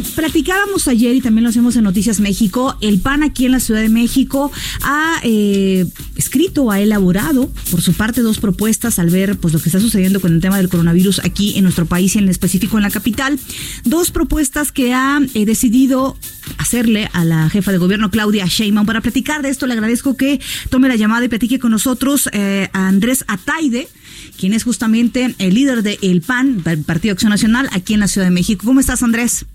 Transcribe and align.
Platicábamos 0.00 0.86
ayer 0.88 1.14
y 1.14 1.20
también 1.20 1.44
lo 1.44 1.50
hacemos 1.50 1.76
en 1.76 1.84
Noticias 1.84 2.20
México. 2.20 2.76
El 2.80 3.00
PAN 3.00 3.22
aquí 3.22 3.46
en 3.46 3.52
la 3.52 3.60
Ciudad 3.60 3.80
de 3.80 3.88
México 3.88 4.52
ha 4.82 5.20
eh, 5.22 5.86
escrito, 6.16 6.70
ha 6.70 6.80
elaborado 6.80 7.50
por 7.70 7.82
su 7.82 7.92
parte 7.94 8.22
dos 8.22 8.38
propuestas 8.38 8.98
al 8.98 9.10
ver 9.10 9.36
pues 9.38 9.54
lo 9.54 9.60
que 9.60 9.68
está 9.68 9.80
sucediendo 9.80 10.20
con 10.20 10.32
el 10.32 10.40
tema 10.40 10.56
del 10.56 10.68
coronavirus 10.68 11.20
aquí 11.24 11.56
en 11.56 11.64
nuestro 11.64 11.86
país 11.86 12.14
y 12.14 12.18
en 12.18 12.28
específico 12.28 12.76
en 12.76 12.82
la 12.82 12.90
capital. 12.90 13.38
Dos 13.84 14.10
propuestas 14.10 14.72
que 14.72 14.94
ha 14.94 15.20
eh, 15.34 15.46
decidido 15.46 16.16
hacerle 16.58 17.08
a 17.12 17.24
la 17.24 17.50
jefa 17.50 17.72
de 17.72 17.78
gobierno 17.78 18.10
Claudia 18.10 18.46
Sheinbaum. 18.46 18.86
Para 18.86 19.00
platicar 19.00 19.42
de 19.42 19.48
esto 19.48 19.66
le 19.66 19.74
agradezco 19.74 20.16
que 20.16 20.40
tome 20.70 20.88
la 20.88 20.96
llamada 20.96 21.24
y 21.24 21.28
platique 21.28 21.58
con 21.58 21.72
nosotros 21.72 22.28
eh, 22.32 22.68
a 22.72 22.88
Andrés 22.88 23.24
Ataide 23.26 23.88
quien 24.36 24.52
es 24.52 24.62
justamente 24.64 25.34
el 25.38 25.54
líder 25.54 25.82
del 25.82 26.22
PAN, 26.22 26.62
del 26.62 26.84
Partido 26.84 27.12
Acción 27.12 27.30
Nacional, 27.30 27.68
aquí 27.72 27.94
en 27.94 28.00
la 28.00 28.08
Ciudad 28.08 28.26
de 28.26 28.30
México. 28.30 28.64
¿Cómo 28.64 28.78
estás, 28.78 29.02
Andrés? 29.02 29.46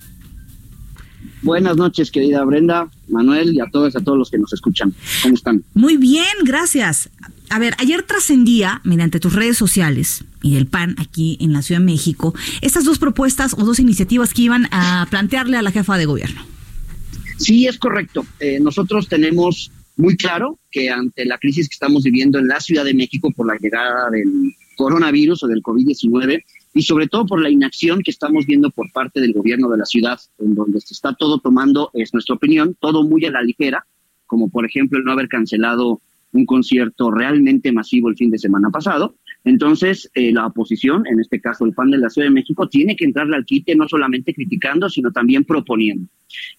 Buenas 1.44 1.76
noches, 1.76 2.10
querida 2.10 2.44
Brenda, 2.46 2.90
Manuel 3.10 3.54
y 3.54 3.60
a 3.60 3.66
todos, 3.66 3.96
a 3.98 4.02
todos 4.02 4.18
los 4.18 4.32
que 4.32 4.38
nos 4.38 4.54
escuchan. 4.54 4.94
¿Cómo 5.22 5.36
están? 5.36 5.64
Muy 5.74 5.98
bien, 5.98 6.26
gracias. 6.46 7.10
A 7.50 7.60
ver, 7.60 7.76
ayer 7.80 8.04
trascendía, 8.04 8.80
mediante 8.86 9.20
tus 9.20 9.34
redes 9.34 9.58
sociales 9.58 10.24
y 10.42 10.56
del 10.56 10.68
PAN 10.68 10.96
aquí 10.98 11.38
en 11.42 11.52
la 11.52 11.62
Ciudad 11.62 11.82
de 11.82 11.86
México, 11.86 12.34
estas 12.62 12.86
dos 12.86 12.98
propuestas 12.98 13.54
o 13.54 13.66
dos 13.66 13.80
iniciativas 13.80 14.34
que 14.34 14.44
iban 14.44 14.68
a 14.72 15.06
plantearle 15.10 15.58
a 15.58 15.62
la 15.62 15.72
jefa 15.72 15.98
de 15.98 16.06
gobierno. 16.06 16.42
Sí, 17.38 17.68
es 17.68 17.78
correcto. 17.78 18.26
Eh, 18.40 18.60
nosotros 18.62 19.10
tenemos 19.10 19.70
muy 19.98 20.16
claro 20.16 20.60
que 20.72 20.90
ante 20.90 21.26
la 21.26 21.38
crisis 21.38 21.68
que 21.68 21.74
estamos 21.74 22.04
viviendo 22.04 22.40
en 22.40 22.48
la 22.48 22.62
Ciudad 22.62 22.86
de 22.86 22.94
México 22.94 23.32
por 23.36 23.48
la 23.48 23.58
llegada 23.60 24.10
del 24.10 24.56
coronavirus 24.78 25.44
o 25.44 25.48
del 25.48 25.62
COVID-19 25.62 26.42
y 26.74 26.82
sobre 26.82 27.08
todo 27.08 27.26
por 27.26 27.42
la 27.42 27.50
inacción 27.50 28.02
que 28.02 28.12
estamos 28.12 28.46
viendo 28.46 28.70
por 28.72 28.92
parte 28.92 29.22
del 29.22 29.34
gobierno 29.34 29.70
de 29.70 29.78
la 29.78 29.86
ciudad, 29.86 30.20
en 30.40 30.56
donde 30.56 30.82
se 30.82 30.94
está 30.94 31.14
todo 31.14 31.40
tomando, 31.40 31.92
es 31.94 32.14
nuestra 32.14 32.36
opinión, 32.36 32.76
todo 32.80 33.04
muy 33.04 33.26
a 33.26 33.32
la 33.32 33.42
ligera, 33.42 33.86
como 34.26 34.50
por 34.50 34.66
ejemplo 34.66 34.98
el 34.98 35.06
no 35.06 35.12
haber 35.12 35.28
cancelado 35.28 36.02
un 36.32 36.46
concierto 36.46 37.12
realmente 37.12 37.72
masivo 37.72 38.10
el 38.10 38.18
fin 38.18 38.32
de 38.32 38.40
semana 38.40 38.70
pasado. 38.72 39.16
Entonces, 39.46 40.10
eh, 40.16 40.32
la 40.32 40.48
oposición, 40.48 41.06
en 41.06 41.20
este 41.20 41.40
caso 41.40 41.66
el 41.66 41.74
PAN 41.74 41.92
de 41.92 41.98
la 41.98 42.10
Ciudad 42.10 42.28
de 42.28 42.34
México, 42.34 42.68
tiene 42.68 42.96
que 42.96 43.06
entrarle 43.06 43.36
al 43.36 43.46
quite 43.46 43.76
no 43.76 43.88
solamente 43.88 44.34
criticando, 44.34 44.90
sino 44.90 45.12
también 45.12 45.44
proponiendo. 45.44 46.08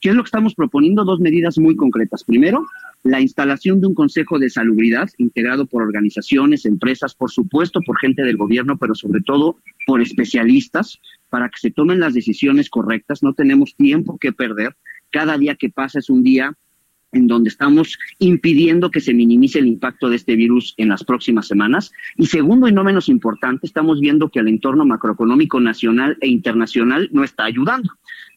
¿Qué 0.01 0.11
es 0.11 0.15
lo 0.15 0.23
que 0.23 0.29
estamos 0.29 0.55
proponiendo? 0.55 1.05
Dos 1.05 1.19
medidas 1.19 1.59
muy 1.59 1.77
concretas. 1.77 2.23
Primero, 2.25 2.67
la 3.05 3.20
instalación 3.20 3.80
de 3.80 3.86
un 3.86 3.94
Consejo 3.94 4.38
de 4.38 4.48
Salubridad 4.48 5.10
integrado 5.19 5.66
por 5.66 5.83
organizaciones, 5.83 6.64
empresas, 6.64 7.14
por 7.14 7.30
supuesto 7.30 7.80
por 7.83 7.98
gente 8.00 8.22
del 8.22 8.38
gobierno, 8.38 8.78
pero 8.78 8.94
sobre 8.94 9.20
todo 9.20 9.58
por 9.86 10.00
especialistas, 10.00 10.98
para 11.28 11.50
que 11.50 11.58
se 11.58 11.70
tomen 11.70 12.00
las 12.00 12.14
decisiones 12.14 12.70
correctas. 12.70 13.22
No 13.22 13.34
tenemos 13.34 13.77
tiempo 13.77 14.19
que 14.19 14.33
perder. 14.33 14.74
Cada 15.11 15.36
día 15.36 15.55
que 15.55 15.69
pasa 15.69 15.98
es 15.98 16.08
un 16.08 16.22
día 16.22 16.56
en 17.12 17.27
donde 17.27 17.50
estamos 17.50 17.98
impidiendo 18.19 18.91
que 18.91 19.00
se 19.00 19.14
minimice 19.14 19.58
el 19.58 19.67
impacto 19.67 20.08
de 20.08 20.17
este 20.17 20.34
virus 20.34 20.74
en 20.79 20.89
las 20.89 21.05
próximas 21.05 21.46
semanas. 21.46 21.92
Y 22.17 22.27
segundo 22.27 22.68
y 22.68 22.73
no 22.73 22.84
menos 22.84 23.08
importante, 23.08 23.67
estamos 23.67 24.00
viendo 24.00 24.30
que 24.30 24.40
el 24.40 24.48
entorno 24.48 24.84
macroeconómico 24.84 25.61
nacional 25.61 26.17
e 26.20 26.29
internacional 26.29 27.08
no 27.12 27.23
está 27.23 27.45
ayudando. 27.45 27.90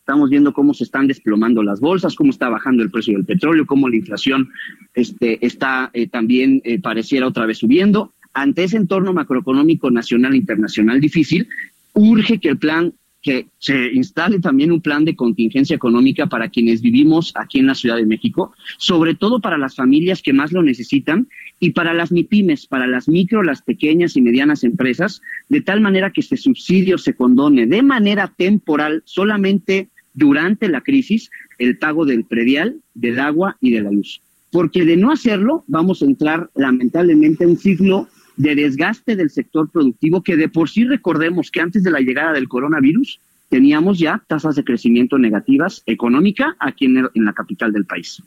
Estamos 0.07 0.29
viendo 0.29 0.53
cómo 0.53 0.73
se 0.73 0.85
están 0.85 1.05
desplomando 1.05 1.61
las 1.61 1.81
bolsas, 1.81 2.15
cómo 2.15 2.29
está 2.29 2.47
bajando 2.47 2.81
el 2.81 2.89
precio 2.89 3.13
del 3.13 3.25
petróleo, 3.25 3.65
cómo 3.65 3.89
la 3.89 3.97
inflación 3.97 4.47
este, 4.93 5.45
está 5.45 5.89
eh, 5.91 6.07
también 6.07 6.61
eh, 6.63 6.79
pareciera 6.79 7.27
otra 7.27 7.45
vez 7.45 7.57
subiendo. 7.57 8.13
Ante 8.33 8.63
ese 8.63 8.77
entorno 8.77 9.11
macroeconómico 9.11 9.91
nacional 9.91 10.33
e 10.33 10.37
internacional 10.37 11.01
difícil, 11.01 11.49
urge 11.91 12.39
que 12.39 12.47
el 12.47 12.57
plan 12.57 12.93
que 13.21 13.47
se 13.57 13.91
instale 13.91 14.39
también 14.39 14.71
un 14.71 14.79
plan 14.79 15.03
de 15.03 15.13
contingencia 15.13 15.75
económica 15.75 16.27
para 16.27 16.47
quienes 16.47 16.81
vivimos 16.81 17.33
aquí 17.35 17.59
en 17.59 17.67
la 17.67 17.75
Ciudad 17.75 17.97
de 17.97 18.05
México, 18.05 18.53
sobre 18.77 19.13
todo 19.13 19.41
para 19.41 19.57
las 19.57 19.75
familias 19.75 20.21
que 20.21 20.31
más 20.31 20.53
lo 20.53 20.63
necesitan 20.63 21.27
y 21.59 21.71
para 21.71 21.93
las 21.93 22.13
MIPIMES, 22.13 22.67
para 22.67 22.87
las 22.87 23.09
micro, 23.09 23.43
las 23.43 23.61
pequeñas 23.61 24.15
y 24.15 24.21
medianas 24.21 24.63
empresas, 24.63 25.21
de 25.49 25.59
tal 25.59 25.81
manera 25.81 26.13
que 26.13 26.21
este 26.21 26.37
subsidio 26.37 26.97
se 26.97 27.13
condone 27.13 27.65
de 27.65 27.81
manera 27.81 28.33
temporal 28.37 29.01
solamente 29.03 29.89
durante 30.17 30.67
la 30.67 30.81
crisis 30.81 31.29
el 31.59 31.77
pago 31.77 32.03
del 32.05 32.25
predial, 32.25 32.81
del 32.95 33.19
agua 33.19 33.55
y 33.61 33.71
de 33.71 33.81
la 33.81 33.91
luz. 33.91 34.19
Porque 34.51 34.83
de 34.83 34.97
no 34.97 35.11
hacerlo, 35.11 35.63
vamos 35.67 36.01
a 36.01 36.05
entrar 36.05 36.49
lamentablemente 36.55 37.43
en 37.43 37.51
un 37.51 37.57
ciclo 37.57 38.07
de 38.35 38.55
desgaste 38.55 39.15
del 39.15 39.29
sector 39.29 39.69
productivo 39.69 40.23
que 40.23 40.35
de 40.35 40.49
por 40.49 40.69
sí 40.69 40.85
recordemos 40.85 41.51
que 41.51 41.61
antes 41.61 41.83
de 41.83 41.91
la 41.91 41.99
llegada 41.99 42.33
del 42.33 42.47
coronavirus 42.47 43.19
teníamos 43.49 43.99
ya 43.99 44.23
tasas 44.27 44.55
de 44.55 44.63
crecimiento 44.63 45.19
negativas 45.19 45.83
económica 45.85 46.55
aquí 46.59 46.85
en, 46.85 47.07
en 47.13 47.25
la 47.25 47.33
capital 47.33 47.71
del 47.71 47.85
país. 47.85 48.21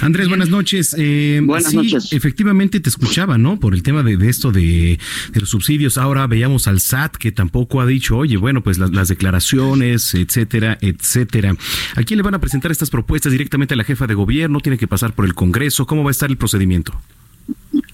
Andrés, 0.00 0.28
buenas 0.28 0.48
noches. 0.48 0.94
Eh, 0.98 1.40
buenas 1.42 1.74
noches. 1.74 2.12
Efectivamente 2.12 2.80
te 2.80 2.88
escuchaba, 2.88 3.38
¿no? 3.38 3.58
Por 3.58 3.74
el 3.74 3.82
tema 3.82 4.02
de, 4.02 4.16
de 4.16 4.28
esto 4.28 4.52
de, 4.52 4.98
de, 5.32 5.40
los 5.40 5.50
subsidios. 5.50 5.98
Ahora 5.98 6.26
veíamos 6.26 6.68
al 6.68 6.80
SAT 6.80 7.16
que 7.16 7.32
tampoco 7.32 7.80
ha 7.80 7.86
dicho, 7.86 8.16
oye, 8.16 8.36
bueno, 8.36 8.62
pues 8.62 8.78
las, 8.78 8.90
las, 8.90 9.08
declaraciones, 9.08 10.14
etcétera, 10.14 10.78
etcétera. 10.80 11.56
¿A 11.96 12.02
quién 12.02 12.18
le 12.18 12.22
van 12.22 12.34
a 12.34 12.40
presentar 12.40 12.70
estas 12.70 12.90
propuestas 12.90 13.32
directamente 13.32 13.74
a 13.74 13.76
la 13.76 13.84
jefa 13.84 14.06
de 14.06 14.14
gobierno? 14.14 14.60
¿Tiene 14.60 14.78
que 14.78 14.88
pasar 14.88 15.14
por 15.14 15.24
el 15.24 15.34
Congreso? 15.34 15.86
¿Cómo 15.86 16.04
va 16.04 16.10
a 16.10 16.12
estar 16.12 16.30
el 16.30 16.36
procedimiento? 16.36 16.92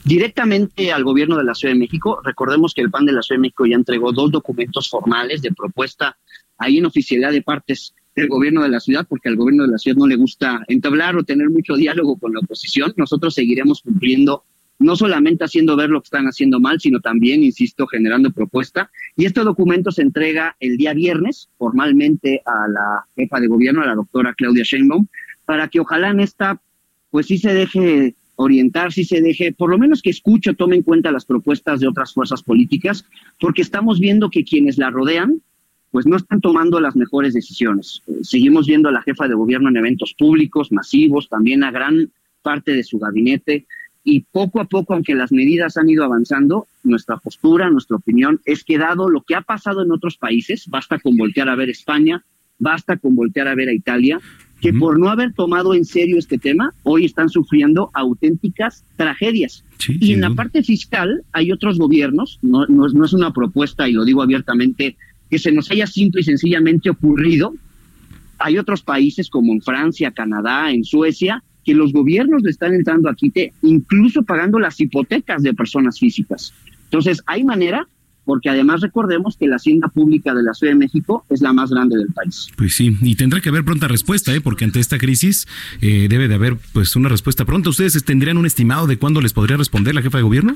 Directamente 0.05 0.93
al 0.93 1.05
gobierno 1.05 1.37
de 1.37 1.45
la 1.45 1.55
Ciudad 1.55 1.75
de 1.75 1.79
México. 1.79 2.21
Recordemos 2.23 2.75
que 2.75 2.83
el 2.83 2.91
PAN 2.91 3.07
de 3.07 3.13
la 3.13 3.23
Ciudad 3.23 3.39
de 3.39 3.43
México 3.43 3.67
ya 3.67 3.77
entregó 3.77 4.13
dos 4.13 4.31
documentos 4.31 4.91
formales 4.91 5.41
de 5.43 5.53
propuesta 5.53 6.17
ahí 6.59 6.79
en 6.79 6.87
oficialidad 6.87 7.33
de 7.33 7.43
partes 7.43 7.95
del 8.15 8.29
gobierno 8.29 8.63
de 8.63 8.69
la 8.69 8.81
ciudad, 8.81 9.07
porque 9.09 9.29
al 9.29 9.37
gobierno 9.37 9.65
de 9.65 9.73
la 9.73 9.79
ciudad 9.79 9.97
no 9.97 10.07
le 10.07 10.17
gusta 10.17 10.65
entablar 10.69 11.17
o 11.17 11.25
tener 11.25 11.51
mucho 11.51 11.75
diálogo 11.75 12.17
con 12.17 12.33
la 12.33 12.41
oposición. 12.41 12.93
Nosotros 12.97 13.35
seguiremos 13.35 13.83
cumpliendo, 13.83 14.45
no 14.79 14.97
solamente 14.97 15.45
haciendo 15.45 15.77
ver 15.77 15.91
lo 15.91 16.01
que 16.01 16.07
están 16.07 16.27
haciendo 16.27 16.61
mal, 16.61 16.81
sino 16.81 17.01
también, 17.01 17.43
insisto, 17.43 17.87
generando 17.87 18.31
propuesta. 18.31 18.91
Y 19.17 19.25
este 19.25 19.41
documento 19.41 19.91
se 19.91 20.03
entrega 20.03 20.57
el 20.61 20.77
día 20.77 20.95
viernes 20.95 21.49
formalmente 21.59 22.43
a 22.45 22.69
la 22.69 23.07
jefa 23.17 23.41
de 23.41 23.49
gobierno, 23.49 23.83
a 23.83 23.87
la 23.87 23.95
doctora 23.95 24.35
Claudia 24.35 24.65
Sheinbaum, 24.65 25.07
para 25.45 25.69
que 25.69 25.81
ojalá 25.81 26.11
en 26.11 26.21
esta, 26.21 26.61
pues 27.11 27.27
sí 27.27 27.39
se 27.39 27.53
deje 27.53 28.15
orientar, 28.37 28.93
si 28.93 29.05
se 29.05 29.21
deje, 29.21 29.53
por 29.53 29.71
lo 29.71 29.79
menos 29.79 30.03
que 30.03 30.11
escuche 30.11 30.55
tome 30.55 30.77
en 30.77 30.83
cuenta 30.83 31.13
las 31.13 31.25
propuestas 31.25 31.81
de 31.81 31.87
otras 31.87 32.13
fuerzas 32.13 32.43
políticas, 32.43 33.05
porque 33.41 33.63
estamos 33.63 34.01
viendo 34.01 34.31
que 34.31 34.45
quienes 34.45 34.79
la 34.79 34.91
rodean, 34.91 35.41
pues 35.95 36.07
no 36.07 36.17
están 36.17 36.41
tomando 36.41 36.81
las 36.81 36.97
mejores 36.97 37.35
decisiones. 37.35 38.03
Eh, 38.09 38.15
seguimos 38.23 38.67
viendo 38.67 38.89
a 38.89 38.93
la 38.93 39.01
jefa 39.03 39.29
de 39.29 39.35
gobierno 39.37 39.69
en 39.69 39.77
eventos 39.77 40.13
públicos, 40.19 40.73
masivos, 40.73 41.29
también 41.29 41.63
a 41.63 41.71
gran 41.71 42.11
parte 42.43 42.73
de 42.73 42.83
su 42.83 42.99
gabinete, 42.99 43.65
y 44.03 44.25
poco 44.33 44.61
a 44.61 44.65
poco, 44.65 44.93
aunque 44.95 45.15
las 45.15 45.31
medidas 45.31 45.77
han 45.77 45.89
ido 45.89 46.03
avanzando, 46.03 46.67
nuestra 46.83 47.17
postura, 47.19 47.71
nuestra 47.71 47.97
opinión 47.97 48.41
es 48.45 48.65
que 48.65 48.77
dado 48.77 49.09
lo 49.09 49.21
que 49.23 49.37
ha 49.37 49.43
pasado 49.43 49.83
en 49.85 49.93
otros 49.93 50.17
países, 50.19 50.67
basta 50.69 50.99
con 50.99 51.17
voltear 51.17 51.49
a 51.49 51.55
ver 51.55 51.71
España, 51.71 52.25
basta 52.59 52.97
con 52.97 53.15
voltear 53.15 53.47
a 53.47 53.55
ver 53.55 53.69
a 53.69 53.73
Italia, 53.73 54.19
que 54.61 54.71
uh 54.71 54.73
-huh. 54.73 54.81
por 54.81 54.99
no 54.99 55.09
haber 55.11 55.33
tomado 55.33 55.75
en 55.75 55.85
serio 55.85 56.19
este 56.19 56.39
tema, 56.39 56.75
hoy 56.83 57.05
están 57.05 57.29
sufriendo 57.29 57.91
auténticas 57.95 58.85
tragedias. 58.97 59.65
Sí, 59.79 59.97
y 60.01 60.13
en 60.15 60.23
la 60.23 60.31
parte 60.31 60.65
fiscal 60.65 61.23
hay 61.33 61.53
otros 61.53 61.79
gobiernos, 61.79 62.41
no, 62.43 62.67
no, 62.67 62.87
es- 62.87 62.95
no 62.95 63.05
es 63.05 63.13
una 63.13 63.33
propuesta, 63.33 63.89
y 63.89 63.93
lo 63.93 64.05
digo 64.05 64.23
abiertamente, 64.23 64.97
que 65.31 65.39
se 65.39 65.53
nos 65.53 65.71
haya 65.71 65.87
simple 65.87 66.21
y 66.21 66.25
sencillamente 66.25 66.91
ocurrido. 66.91 67.55
Hay 68.39 68.59
otros 68.59 68.83
países 68.83 69.31
como 69.31 69.53
en 69.53 69.61
Francia, 69.61 70.11
Canadá, 70.11 70.71
en 70.71 70.85
Suecia, 70.85 71.43
que 71.65 71.75
los 71.75 71.93
gobiernos 71.93 72.43
le 72.43 72.51
están 72.51 72.75
entrando 72.75 73.09
a 73.09 73.15
quite, 73.15 73.53
incluso 73.63 74.23
pagando 74.23 74.59
las 74.59 74.79
hipotecas 74.81 75.43
de 75.43 75.55
personas 75.55 75.99
físicas. 75.99 76.53
Entonces, 76.85 77.23
hay 77.27 77.43
manera, 77.43 77.89
porque 78.25 78.51
además 78.51 78.81
recordemos 78.81 79.37
que 79.37 79.47
la 79.47 79.57
hacienda 79.57 79.89
pública 79.89 80.35
de 80.35 80.43
la 80.43 80.55
Ciudad 80.55 80.73
de 80.73 80.79
México 80.79 81.25
es 81.31 81.41
la 81.41 81.53
más 81.53 81.71
grande 81.71 81.97
del 81.97 82.09
país. 82.09 82.49
Pues 82.57 82.75
sí, 82.75 82.97
y 83.03 83.17
tendrá 83.17 83.41
que 83.41 83.49
haber 83.49 83.65
pronta 83.65 83.89
respuesta, 83.89 84.35
¿eh? 84.35 84.41
porque 84.41 84.65
ante 84.65 84.81
esta 84.81 84.99
crisis 84.99 85.47
eh, 85.81 86.07
debe 86.09 86.29
de 86.29 86.35
haber 86.35 86.57
pues 86.73 86.97
una 86.97 87.09
respuesta 87.09 87.45
pronta. 87.45 87.71
¿Ustedes 87.71 88.05
tendrían 88.05 88.37
un 88.37 88.47
estimado 88.47 88.87
de 88.87 88.99
cuándo 88.99 89.21
les 89.21 89.33
podría 89.33 89.57
responder 89.57 89.95
la 89.95 90.03
jefa 90.03 90.19
de 90.19 90.25
gobierno? 90.25 90.55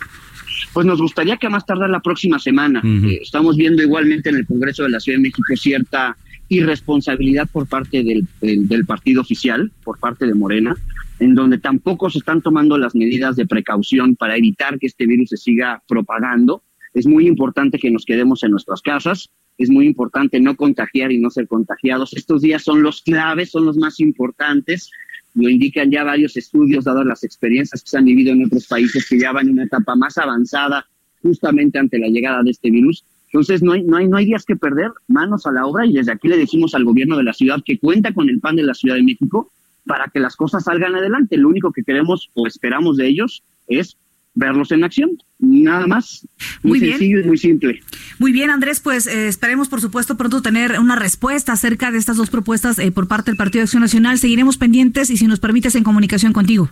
Pues 0.72 0.86
nos 0.86 1.00
gustaría 1.00 1.36
que 1.36 1.46
a 1.46 1.50
más 1.50 1.66
tardar 1.66 1.90
la 1.90 2.00
próxima 2.00 2.38
semana. 2.38 2.82
Eh, 2.84 3.20
estamos 3.22 3.56
viendo 3.56 3.82
igualmente 3.82 4.28
en 4.28 4.36
el 4.36 4.46
Congreso 4.46 4.84
de 4.84 4.90
la 4.90 5.00
Ciudad 5.00 5.18
de 5.18 5.22
México 5.22 5.42
cierta 5.56 6.16
irresponsabilidad 6.48 7.48
por 7.50 7.66
parte 7.66 8.02
del, 8.02 8.26
del, 8.40 8.86
partido 8.86 9.20
oficial, 9.20 9.70
por 9.84 9.98
parte 9.98 10.26
de 10.26 10.34
Morena, 10.34 10.76
en 11.18 11.34
donde 11.34 11.58
tampoco 11.58 12.08
se 12.10 12.18
están 12.18 12.42
tomando 12.42 12.78
las 12.78 12.94
medidas 12.94 13.36
de 13.36 13.46
precaución 13.46 14.16
para 14.16 14.36
evitar 14.36 14.78
que 14.78 14.86
este 14.86 15.06
virus 15.06 15.30
se 15.30 15.36
siga 15.36 15.82
propagando. 15.86 16.62
Es 16.94 17.06
muy 17.06 17.26
importante 17.26 17.78
que 17.78 17.90
nos 17.90 18.04
quedemos 18.04 18.42
en 18.44 18.52
nuestras 18.52 18.80
casas, 18.80 19.30
es 19.58 19.70
muy 19.70 19.86
importante 19.86 20.40
no 20.40 20.56
contagiar 20.56 21.10
y 21.10 21.18
no 21.18 21.30
ser 21.30 21.48
contagiados. 21.48 22.14
Estos 22.14 22.42
días 22.42 22.62
son 22.62 22.82
los 22.82 23.02
claves, 23.02 23.50
son 23.50 23.66
los 23.66 23.76
más 23.76 23.98
importantes. 23.98 24.90
Lo 25.34 25.48
indican 25.48 25.90
ya 25.90 26.04
varios 26.04 26.36
estudios, 26.36 26.84
dadas 26.84 27.06
las 27.06 27.24
experiencias 27.24 27.82
que 27.82 27.88
se 27.88 27.98
han 27.98 28.04
vivido 28.04 28.32
en 28.32 28.44
otros 28.44 28.66
países 28.66 29.06
que 29.08 29.18
ya 29.18 29.32
van 29.32 29.46
en 29.46 29.52
una 29.54 29.64
etapa 29.64 29.94
más 29.94 30.18
avanzada 30.18 30.86
justamente 31.22 31.78
ante 31.78 31.98
la 31.98 32.08
llegada 32.08 32.42
de 32.42 32.50
este 32.50 32.70
virus. 32.70 33.04
Entonces 33.26 33.62
no 33.62 33.72
hay, 33.72 33.82
no 33.82 33.96
hay, 33.98 34.08
no 34.08 34.16
hay 34.16 34.24
días 34.24 34.44
que 34.44 34.56
perder, 34.56 34.90
manos 35.06 35.46
a 35.46 35.52
la 35.52 35.66
obra 35.66 35.84
y 35.84 35.92
desde 35.92 36.12
aquí 36.12 36.28
le 36.28 36.38
decimos 36.38 36.74
al 36.74 36.84
gobierno 36.84 37.16
de 37.16 37.24
la 37.24 37.34
ciudad 37.34 37.62
que 37.64 37.78
cuenta 37.78 38.12
con 38.12 38.28
el 38.28 38.40
PAN 38.40 38.56
de 38.56 38.62
la 38.62 38.74
Ciudad 38.74 38.96
de 38.96 39.02
México 39.02 39.52
para 39.86 40.06
que 40.12 40.20
las 40.20 40.34
cosas 40.36 40.64
salgan 40.64 40.94
adelante. 40.94 41.36
Lo 41.36 41.48
único 41.48 41.72
que 41.72 41.82
queremos 41.82 42.30
o 42.34 42.46
esperamos 42.46 42.96
de 42.96 43.08
ellos 43.08 43.42
es 43.66 43.96
verlos 44.34 44.72
en 44.72 44.84
acción. 44.84 45.18
Nada 45.38 45.86
más. 45.86 46.26
Muy, 46.62 46.80
sencillo 46.80 47.20
y 47.20 47.24
muy 47.24 47.38
simple. 47.38 47.80
Muy 48.18 48.32
bien, 48.32 48.50
Andrés, 48.50 48.80
pues 48.80 49.06
eh, 49.06 49.28
esperemos, 49.28 49.68
por 49.68 49.80
supuesto, 49.80 50.16
pronto 50.16 50.42
tener 50.42 50.78
una 50.80 50.96
respuesta 50.96 51.52
acerca 51.52 51.90
de 51.92 51.98
estas 51.98 52.16
dos 52.16 52.30
propuestas 52.30 52.78
eh, 52.78 52.90
por 52.90 53.06
parte 53.06 53.30
del 53.30 53.36
Partido 53.36 53.60
de 53.60 53.64
Acción 53.64 53.82
Nacional. 53.82 54.18
Seguiremos 54.18 54.56
pendientes 54.56 55.10
y 55.10 55.16
si 55.16 55.26
nos 55.26 55.38
permites 55.38 55.74
en 55.76 55.84
comunicación 55.84 56.32
contigo. 56.32 56.68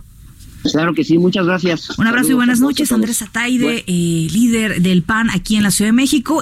Claro 0.71 0.93
que 0.93 1.03
sí, 1.03 1.17
muchas 1.17 1.45
gracias. 1.45 1.97
Un 1.97 2.07
abrazo 2.07 2.31
y 2.31 2.33
buenas 2.33 2.59
noches, 2.59 2.91
Andrés 2.91 3.21
Ataide, 3.21 3.85
eh, 3.87 4.27
líder 4.31 4.81
del 4.81 5.03
PAN 5.03 5.29
aquí 5.29 5.55
en 5.55 5.63
la 5.63 5.71
Ciudad 5.71 5.89
de 5.89 5.93
México. 5.93 6.41